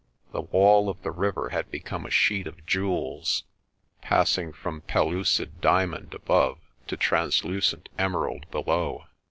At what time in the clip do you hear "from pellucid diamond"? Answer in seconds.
4.51-6.15